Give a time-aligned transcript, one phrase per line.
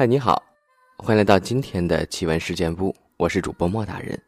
[0.00, 0.42] 嗨，你好，
[0.96, 4.18] 欢迎来到今天的奇闻事件部，我是主播莫大人。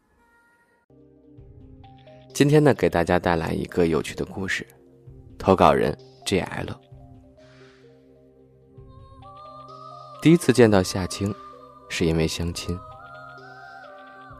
[2.31, 4.67] 今天呢，给大家带来一个有趣的故事，
[5.35, 5.97] 投稿人
[6.27, 6.75] JL。
[10.21, 11.33] 第一次见到夏青，
[11.89, 12.79] 是因为相亲，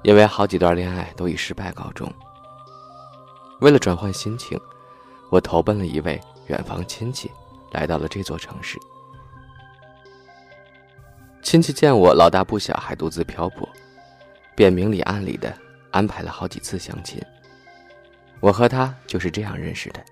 [0.04, 2.08] 因为好几段恋爱都以失败告终。
[3.60, 4.56] 为了转换心情，
[5.32, 7.32] 我投奔了一位远房亲戚，
[7.72, 8.78] 来到了这座城市。
[11.54, 13.70] 亲戚见我老大不小，还独自漂泊，
[14.56, 15.56] 便明里暗里的
[15.92, 17.22] 安排了好几次相亲。
[18.40, 20.04] 我和他就是这样认识的。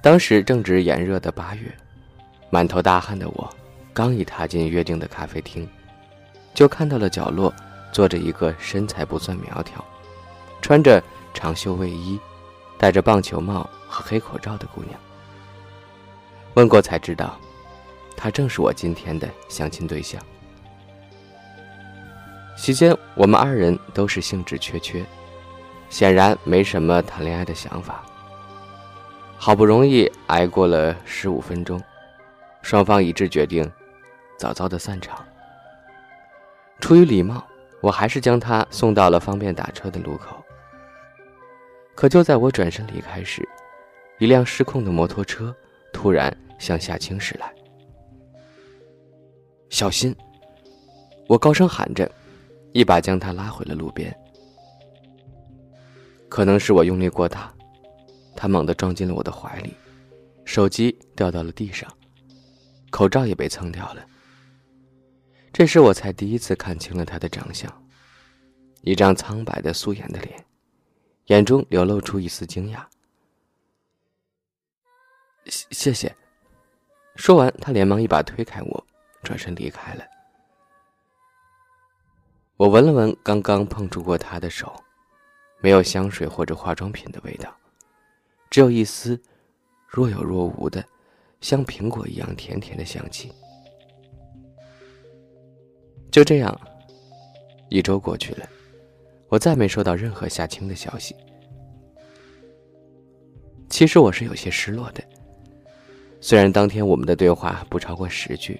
[0.00, 1.70] 当时正值炎热的八月，
[2.48, 3.54] 满头大汗的我，
[3.92, 5.68] 刚一踏进约定的咖啡厅，
[6.54, 7.52] 就看到了角落
[7.92, 9.84] 坐着一个身材不算苗条、
[10.62, 12.18] 穿着长袖卫衣、
[12.78, 14.98] 戴着棒球帽和黑口罩的姑娘。
[16.54, 17.38] 问过才知道。
[18.16, 20.20] 他正是我今天的相亲对象。
[22.56, 25.04] 席间，我们二人都是兴致缺缺，
[25.90, 28.02] 显然没什么谈恋爱的想法。
[29.36, 31.80] 好不容易挨过了十五分钟，
[32.62, 33.70] 双方一致决定
[34.38, 35.22] 早早的散场。
[36.80, 37.46] 出于礼貌，
[37.82, 40.42] 我还是将他送到了方便打车的路口。
[41.94, 43.46] 可就在我转身离开时，
[44.18, 45.54] 一辆失控的摩托车
[45.92, 47.52] 突然向夏青驶来。
[49.76, 50.16] 小心！
[51.28, 52.10] 我高声喊着，
[52.72, 54.10] 一把将他拉回了路边。
[56.30, 57.54] 可能是我用力过大，
[58.34, 59.74] 他猛地撞进了我的怀里，
[60.46, 61.92] 手机掉到了地上，
[62.88, 64.02] 口罩也被蹭掉了。
[65.52, 67.70] 这时我才第一次看清了他的长相，
[68.80, 70.42] 一张苍白的素颜的脸，
[71.26, 72.82] 眼中流露出一丝惊讶。
[75.44, 76.16] 谢谢谢。
[77.16, 78.86] 说完，他连忙一把推开我。
[79.26, 80.04] 转身离开了。
[82.56, 84.72] 我闻了闻刚刚碰触过他的手，
[85.60, 87.52] 没有香水或者化妆品的味道，
[88.48, 89.20] 只有一丝
[89.88, 90.82] 若有若无的，
[91.40, 93.32] 像苹果一样甜甜的香气。
[96.10, 96.58] 就这样，
[97.68, 98.48] 一周过去了，
[99.28, 101.14] 我再没收到任何夏青的消息。
[103.68, 105.04] 其实我是有些失落的，
[106.22, 108.58] 虽然当天我们的对话不超过十句。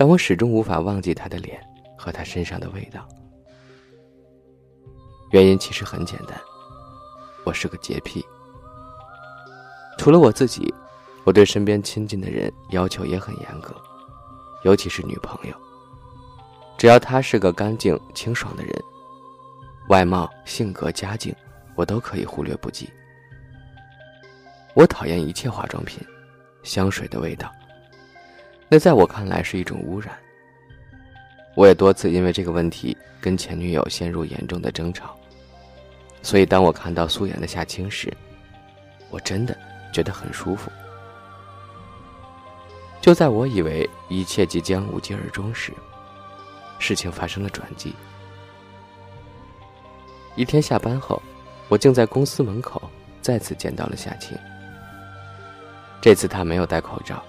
[0.00, 1.60] 但我始终无法忘记他的脸
[1.96, 3.04] 和他身上的味道。
[5.32, 6.40] 原因其实很简单，
[7.44, 8.24] 我是个洁癖。
[9.98, 10.72] 除了我自己，
[11.24, 13.74] 我对身边亲近的人要求也很严格，
[14.62, 15.56] 尤其是女朋友。
[16.76, 18.72] 只要她是个干净清爽的人，
[19.88, 21.34] 外貌、性格、家境，
[21.74, 22.88] 我都可以忽略不计。
[24.74, 25.98] 我讨厌一切化妆品、
[26.62, 27.52] 香水的味道。
[28.68, 30.16] 那在我看来是一种污染。
[31.54, 35.16] 我也多次因为这个问题跟前女友陷入严重的争吵，
[36.22, 38.12] 所以当我看到素颜的夏青时，
[39.10, 39.56] 我真的
[39.92, 40.70] 觉得很舒服。
[43.00, 45.72] 就在我以为一切即将无疾而终时，
[46.78, 47.94] 事情发生了转机。
[50.36, 51.20] 一天下班后，
[51.68, 52.80] 我竟在公司门口
[53.20, 54.38] 再次见到了夏青。
[56.00, 57.20] 这次她没有戴口罩。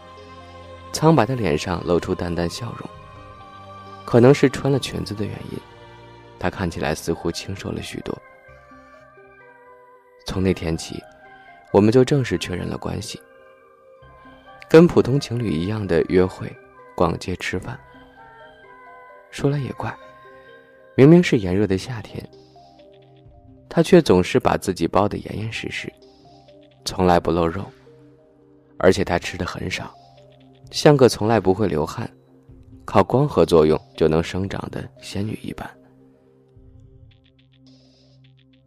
[0.92, 2.90] 苍白的脸上露出淡淡笑容，
[4.06, 5.58] 可能是穿了裙子的原因，
[6.40, 8.18] 她看起来似乎清瘦了许多。
[10.26, 11.02] 从那天起，
[11.72, 13.22] 我们就正式确认了关系，
[14.70, 16.52] 跟普通情侣一样的约会、
[16.96, 17.80] 逛街、吃饭。
[19.32, 19.96] 说来也怪，
[20.96, 22.28] 明明是炎热的夏天，
[23.70, 25.92] 他却总是把自己包得严严实实，
[26.84, 27.64] 从来不露肉，
[28.80, 29.96] 而且他吃的很少。
[30.72, 32.09] 像个从来不会流汗、
[32.85, 35.69] 靠光合作用就能生长的仙女一般。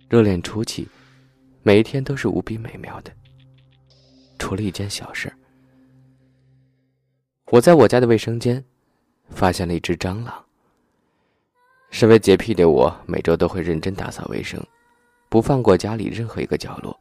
[0.08, 0.86] 热恋初期，
[1.62, 3.12] 每一天都是无比美妙的，
[4.38, 5.32] 除了一件小事
[7.46, 8.62] 我在我家的卫生间
[9.30, 10.44] 发现了一只蟑螂。
[11.90, 14.60] 身为洁癖的我，每周都会认真打扫卫生，
[15.28, 16.98] 不放过家里任何一个角落。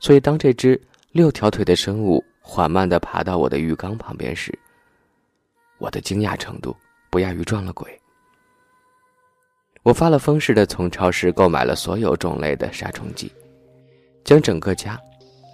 [0.00, 0.80] 所以，当这只
[1.12, 2.22] 六条腿的生物。
[2.46, 4.56] 缓慢地爬到我的浴缸旁边时，
[5.78, 6.76] 我的惊讶程度
[7.10, 7.98] 不亚于撞了鬼。
[9.82, 13.32] 我发了疯似的从超市购买了所有种类的杀虫剂，
[14.24, 15.00] 将整个家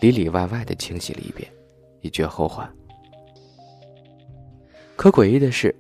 [0.01, 1.49] 里里外外的清洗了一遍，
[2.01, 2.69] 以绝后患。
[4.97, 5.75] 可诡异的是，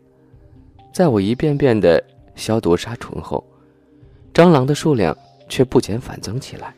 [0.94, 2.02] 在我一遍遍的
[2.36, 3.44] 消毒杀虫后，
[4.32, 5.14] 蟑螂的数量
[5.48, 6.72] 却不减反增起来。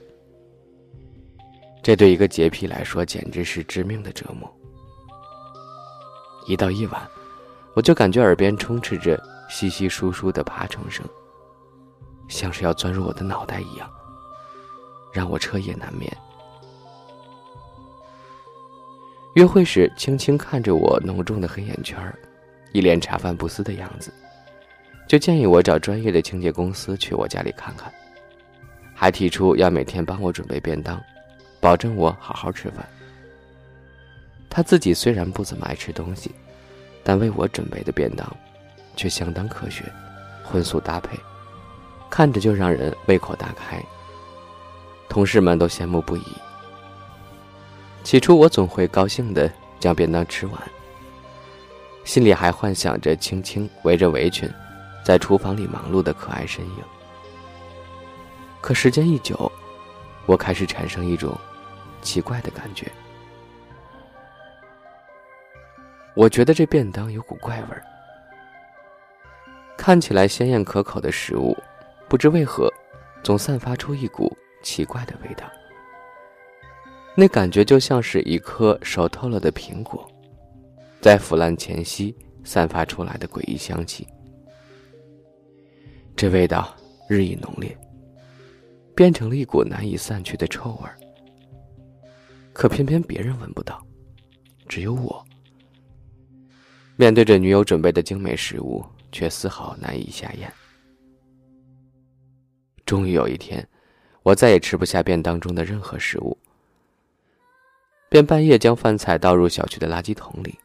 [1.83, 4.49] 这对一个洁癖来说简直是致命的折磨。
[6.47, 7.03] 一到夜晚，
[7.75, 11.05] 我就感觉耳边充斥着稀稀疏疏的爬虫声，
[12.29, 13.91] 像是要钻入我的脑袋一样，
[15.13, 16.11] 让我彻夜难眠。
[19.35, 21.99] 约会时，轻轻看着我浓重的黑眼圈
[22.73, 24.13] 一脸茶饭不思的样子，
[25.09, 27.93] 就建议我找专业的清洁公司去我家里看看，
[28.95, 31.01] 还提出要每天帮我准备便当，
[31.63, 32.85] 保证我好好吃饭。
[34.51, 36.35] 他自己虽然不怎么爱吃东西，
[37.05, 38.27] 但为我准备的便当，
[38.97, 39.85] 却相当科学，
[40.43, 41.17] 荤素搭配，
[42.11, 43.81] 看着就让人胃口大开。
[45.09, 46.25] 同事们都羡慕不已。
[48.03, 49.49] 起初我总会高兴的
[49.79, 50.61] 将便当吃完，
[52.03, 54.51] 心里还幻想着青青围着围裙，
[55.05, 56.83] 在厨房里忙碌的可爱身影。
[58.61, 59.51] 可时间一久，
[60.27, 61.39] 我开始产生一种
[62.03, 62.91] 奇怪的感觉。
[66.15, 67.83] 我觉得这便当有股怪味儿，
[69.79, 71.57] 看起来鲜艳可口的食物，
[72.07, 72.71] 不知为何，
[73.23, 74.31] 总散发出一股
[74.63, 75.51] 奇怪的味道。
[77.15, 80.07] 那感觉就像是一颗熟透了的苹果，
[81.01, 82.15] 在腐烂前夕
[82.45, 84.07] 散发出来的诡异香气。
[86.15, 86.77] 这味道
[87.09, 87.75] 日益浓烈，
[88.95, 90.97] 变成了一股难以散去的臭味儿。
[92.53, 93.85] 可偏偏别人闻不到，
[94.69, 95.25] 只有我。
[96.97, 100.53] 面对着女友准备的精美食物，却丝毫难以下咽。
[102.85, 103.67] 终于有一天，
[104.23, 106.37] 我再也吃不下便当中的任何食物，
[108.09, 110.59] 便半夜将饭菜倒入小区的垃圾桶里。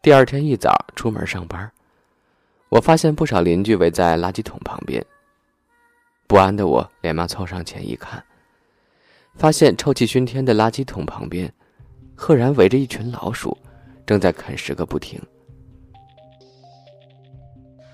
[0.00, 1.70] 第二天一早出门上班，
[2.68, 5.04] 我发现不少邻居围在垃圾桶旁边。
[6.26, 8.24] 不安的我连忙凑上前一看，
[9.40, 11.50] 发现臭气熏天的垃圾桶旁边，
[12.14, 13.56] 赫然围着一群老鼠。
[14.06, 15.18] 正在啃食个不停，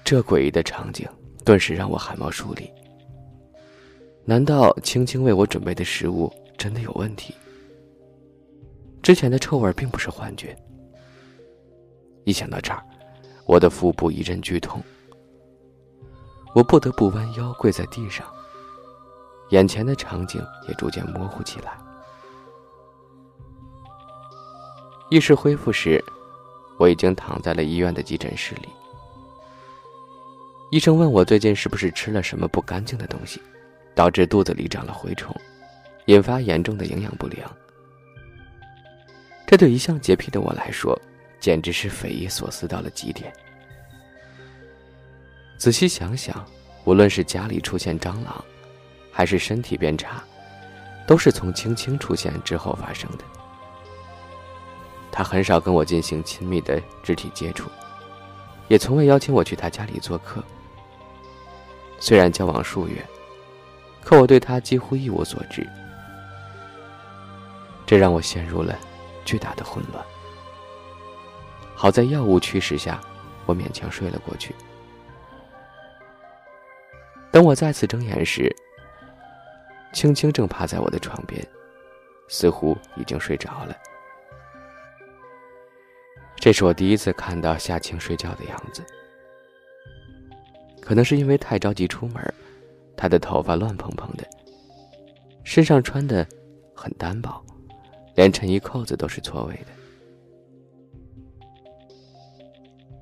[0.02, 1.06] 这诡异的场景
[1.44, 2.68] 顿时让我汗毛竖立。
[4.24, 7.32] 难道青青为我准备的食物真的有问题？
[9.00, 10.56] 之前的臭味并不是幻觉。
[12.24, 12.82] 一想到这儿，
[13.44, 14.82] 我的腹部一阵剧痛，
[16.54, 18.26] 我不得不弯腰跪在地上，
[19.50, 21.78] 眼前的场景也逐渐模糊起来。
[25.08, 26.02] 意识恢复时，
[26.78, 28.68] 我已经躺在了医院的急诊室里。
[30.72, 33.40] 医生问我最近是不是吃了什么不干净的东西，
[33.94, 35.34] 导致肚子里长了蛔虫，
[36.06, 37.48] 引发严重的营养不良。
[39.46, 41.00] 这对一向洁癖的我来说，
[41.38, 43.32] 简直是匪夷所思到了极点。
[45.56, 46.44] 仔细想想，
[46.84, 48.44] 无论是家里出现蟑螂，
[49.16, 50.22] 还是身体变差，
[51.06, 53.24] 都是从青青出现之后发生的。
[55.10, 57.70] 他很少跟我进行亲密的肢体接触，
[58.68, 60.44] 也从未邀请我去他家里做客。
[61.98, 63.02] 虽然交往数月，
[64.02, 65.66] 可我对他几乎一无所知，
[67.86, 68.78] 这让我陷入了
[69.24, 70.04] 巨大的混乱。
[71.74, 73.00] 好在药物驱使下，
[73.46, 74.54] 我勉强睡了过去。
[77.32, 78.54] 等我再次睁眼时，
[79.96, 81.42] 青青正趴在我的床边，
[82.28, 83.74] 似乎已经睡着了。
[86.34, 88.84] 这是我第一次看到夏青睡觉的样子。
[90.82, 92.22] 可能是因为太着急出门，
[92.94, 94.28] 她的头发乱蓬蓬的，
[95.44, 96.28] 身上穿的
[96.74, 97.42] 很单薄，
[98.16, 99.68] 连衬衣扣子都是错位的。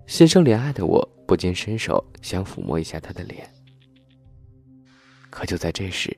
[0.07, 3.53] 心生怜爱的我不禁伸手想抚摸一下她的脸。
[5.29, 6.17] 可就在这时，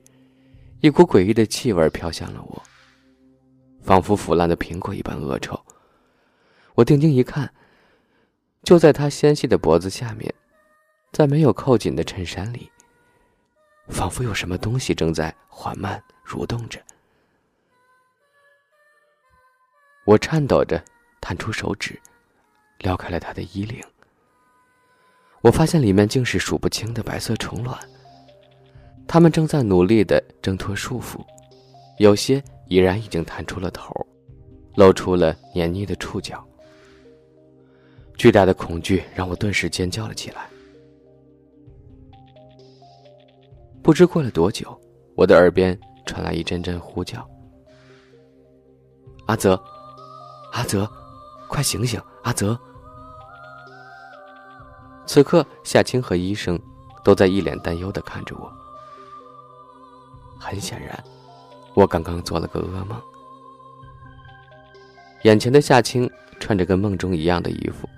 [0.79, 2.63] 一股诡异的气味飘向了我，
[3.81, 5.59] 仿佛腐烂的苹果一般恶臭。
[6.75, 7.51] 我定睛一看，
[8.61, 10.31] 就在他纤细的脖子下面，
[11.11, 12.71] 在没有扣紧的衬衫里，
[13.87, 16.79] 仿佛有什么东西正在缓慢蠕动着。
[20.05, 20.81] 我颤抖着
[21.19, 21.99] 探出手指，
[22.77, 23.83] 撩开了他的衣领。
[25.41, 27.77] 我发现里面竟是数不清的白色虫卵，
[29.07, 31.19] 他们正在努力的挣脱束缚，
[31.97, 33.95] 有些已然已经探出了头，
[34.75, 36.43] 露出了黏腻的触角。
[38.17, 40.49] 巨大的恐惧让我顿时尖叫了起来。
[43.81, 44.77] 不知过了多久，
[45.15, 47.25] 我的耳边传来一阵阵呼叫
[49.27, 49.57] ：“阿泽，
[50.51, 50.89] 阿泽，
[51.47, 52.59] 快醒醒，阿泽！”
[55.07, 56.59] 此刻，夏青和医生
[57.05, 58.51] 都在一脸担忧的看着我。
[60.39, 61.03] 很显然，
[61.73, 63.01] 我刚刚做了个噩梦。
[65.23, 67.89] 眼前的夏青穿着跟梦中一样的衣服，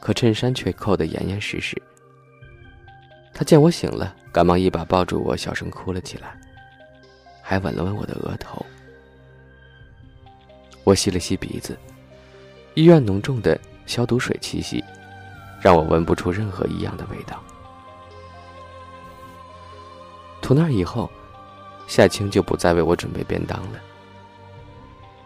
[0.00, 1.80] 可衬衫却扣得严严实实。
[3.34, 6.38] 他见我醒了，赶忙一把抱住我，小声哭了起来，
[7.42, 8.64] 还吻了吻我的额头。
[10.84, 11.78] 我吸了吸鼻子，
[12.74, 14.82] 医院浓重的消毒水气息，
[15.60, 17.42] 让我闻不出任何异样的味道。
[20.40, 21.10] 从那以后，
[21.88, 23.80] 夏青就不再为我准备便当了。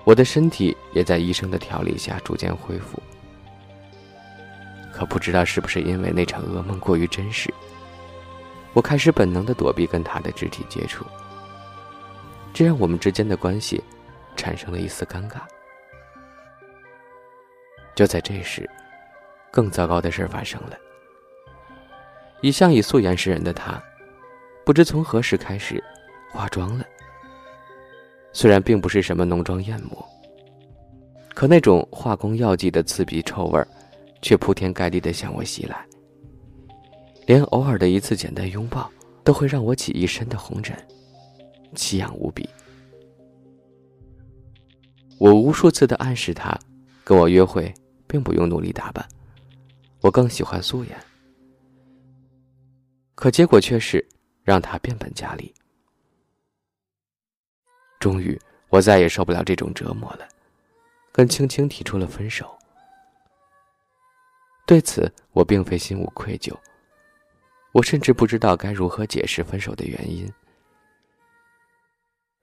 [0.04, 3.02] 我的身体也在医生的调理下逐渐恢复。
[4.92, 7.52] 可不知道是不是因为那场噩梦过于真实，
[8.72, 11.04] 我开始本能的躲避跟他的肢体接触，
[12.52, 13.82] 这让我们之间的关系
[14.36, 15.40] 产生了一丝尴尬。
[17.94, 18.68] 就在这时，
[19.50, 20.76] 更糟糕的事发生了。
[22.40, 23.82] 一向以素颜示人的他。
[24.64, 25.82] 不知从何时开始，
[26.32, 26.84] 化妆了。
[28.32, 30.04] 虽然并不是什么浓妆艳抹，
[31.34, 33.68] 可那种化工药剂的刺鼻臭味儿，
[34.22, 35.86] 却铺天盖地的向我袭来。
[37.26, 38.90] 连偶尔的一次简单拥抱，
[39.22, 40.74] 都会让我起一身的红疹，
[41.74, 42.48] 奇痒无比。
[45.18, 46.58] 我无数次的暗示他，
[47.04, 47.72] 跟我约会
[48.06, 49.06] 并不用努力打扮，
[50.00, 50.96] 我更喜欢素颜。
[53.14, 54.04] 可结果却是。
[54.44, 55.54] 让他变本加厉。
[58.02, 58.36] 终于，
[58.68, 60.26] 我再也受不了这种折磨了，
[61.12, 62.52] 跟青青提出了分手。
[64.66, 66.52] 对此，我并非心无愧疚，
[67.70, 70.28] 我甚至不知道该如何解释分手的原因。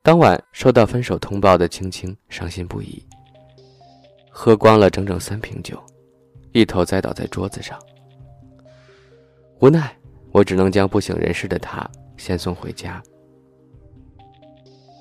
[0.02, 3.06] 当晚收到分手通报的青青伤心不已，
[4.32, 5.78] 喝光了整整三瓶酒，
[6.54, 7.78] 一头栽倒在桌子上，
[9.60, 9.94] 无奈。
[10.32, 11.86] 我只能将不省人事的他
[12.16, 13.04] 先送回家。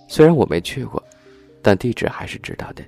[0.08, 1.00] 虽然我没去过，
[1.62, 2.82] 但地址还是知道的。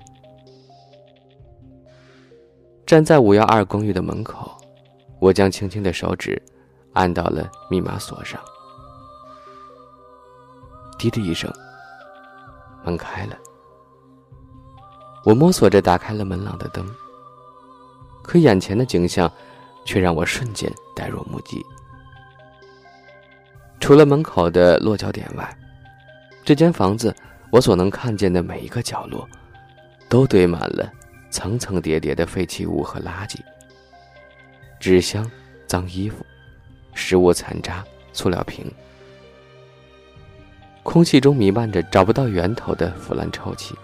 [2.85, 4.51] 站在五幺二公寓的门口，
[5.19, 6.41] 我将轻轻的手指
[6.93, 8.41] 按到了密码锁上。
[10.97, 11.49] 滴的一声，
[12.83, 13.37] 门开了。
[15.23, 16.85] 我摸索着打开了门廊的灯，
[18.23, 19.31] 可眼前的景象
[19.85, 21.63] 却让我瞬间呆若木鸡。
[23.79, 25.57] 除了门口的落脚点外，
[26.43, 27.15] 这间房子
[27.49, 29.27] 我所能看见的每一个角落，
[30.09, 30.91] 都堆满了
[31.29, 33.39] 层层叠叠的废弃物和垃圾：
[34.79, 35.29] 纸箱、
[35.67, 36.25] 脏衣服、
[36.93, 38.65] 食物残渣、塑料瓶。
[40.83, 43.75] 空气中弥漫着找不到源头的腐烂臭气。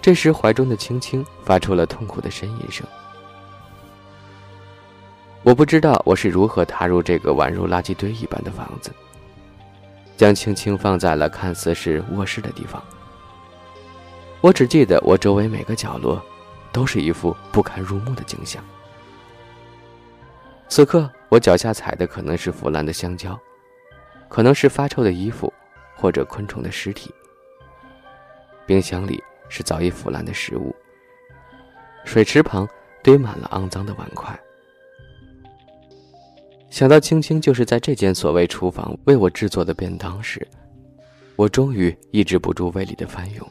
[0.00, 2.86] 这时，怀中的青青发出了痛苦的呻吟声。
[5.42, 8.92] 我不知道我是如何踏入这个宛如垃圾堆一般的房子，
[10.16, 12.82] 将青青放在了看似是卧室的地方。
[14.40, 16.22] 我只记得我周围每个角落，
[16.72, 18.62] 都是一副不堪入目的景象。
[20.68, 23.38] 此刻我脚下踩的可能是腐烂的香蕉，
[24.28, 25.52] 可能是发臭的衣服，
[25.94, 27.14] 或者昆虫的尸体。
[28.64, 30.74] 冰箱里是早已腐烂的食物，
[32.04, 32.66] 水池旁
[33.02, 34.38] 堆满了肮脏的碗筷。
[36.72, 40.48] 想到青青就是在这间所谓厨房为我制作的便当时，
[41.36, 43.46] 我终于抑制不住胃里的翻涌，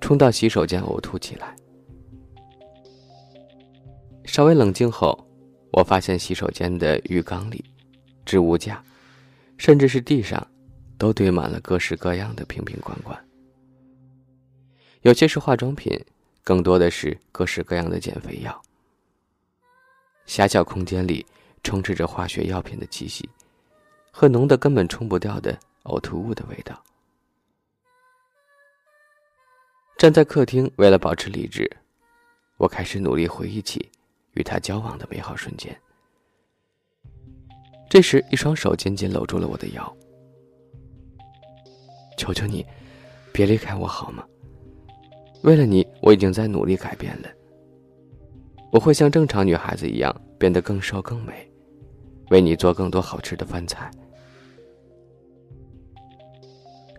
[0.00, 1.56] 冲到洗手间呕吐起来。
[4.24, 5.18] 稍微冷静后，
[5.72, 7.64] 我发现洗手间的浴缸里、
[8.24, 8.80] 置物架，
[9.58, 10.46] 甚至是地上，
[10.96, 13.18] 都堆满了各式各样的瓶瓶罐罐。
[15.02, 16.00] 有些是化妆品，
[16.44, 18.62] 更多的是各式各样的减肥药。
[20.24, 21.26] 狭小空间里。
[21.64, 23.28] 充斥着化学药品的气息，
[24.12, 26.80] 和浓的根本冲不掉的呕吐物的味道。
[29.96, 31.68] 站在客厅，为了保持理智，
[32.58, 33.90] 我开始努力回忆起
[34.34, 35.74] 与他交往的美好瞬间。
[37.88, 39.96] 这时，一双手紧紧搂住了我的腰。
[42.18, 42.64] 求求你，
[43.32, 44.24] 别离开我好吗？
[45.42, 47.28] 为了你，我已经在努力改变了。
[48.70, 51.48] 我会像正常女孩子一样，变得更瘦更美。
[52.30, 53.90] 为你做更多好吃的饭菜。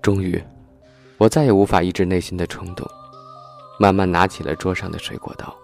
[0.01, 0.41] 终于，
[1.17, 2.87] 我再也无法抑制内心的冲动，
[3.79, 5.55] 慢慢拿起了桌上的水果刀。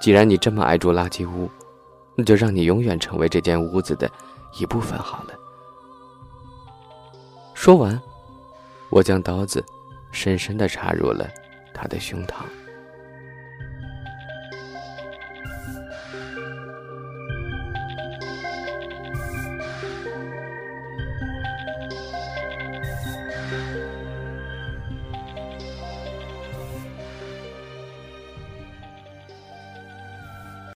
[0.00, 1.48] 既然你这么爱住垃圾屋，
[2.16, 4.10] 那就让你永远成为这间屋子的
[4.58, 5.34] 一部分好了。
[7.54, 8.00] 说完，
[8.90, 9.64] 我将刀子
[10.10, 11.28] 深深的插入了
[11.72, 12.44] 他的胸膛。